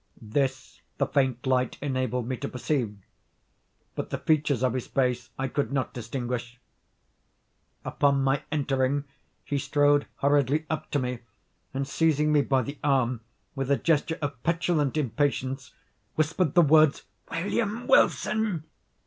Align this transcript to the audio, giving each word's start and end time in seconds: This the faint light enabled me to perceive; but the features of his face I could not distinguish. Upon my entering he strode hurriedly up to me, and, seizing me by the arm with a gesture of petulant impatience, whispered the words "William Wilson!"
This 0.19 0.81
the 0.97 1.05
faint 1.05 1.45
light 1.45 1.77
enabled 1.79 2.27
me 2.27 2.35
to 2.37 2.47
perceive; 2.49 2.97
but 3.93 4.09
the 4.09 4.17
features 4.17 4.63
of 4.63 4.73
his 4.73 4.87
face 4.87 5.29
I 5.37 5.47
could 5.47 5.71
not 5.71 5.93
distinguish. 5.93 6.59
Upon 7.85 8.23
my 8.23 8.41
entering 8.51 9.03
he 9.45 9.59
strode 9.59 10.07
hurriedly 10.15 10.65
up 10.71 10.89
to 10.89 10.97
me, 10.97 11.19
and, 11.71 11.87
seizing 11.87 12.33
me 12.33 12.41
by 12.41 12.63
the 12.63 12.79
arm 12.83 13.21
with 13.53 13.69
a 13.69 13.77
gesture 13.77 14.17
of 14.23 14.41
petulant 14.41 14.97
impatience, 14.97 15.71
whispered 16.15 16.55
the 16.55 16.63
words 16.63 17.03
"William 17.29 17.85
Wilson!" 17.85 18.63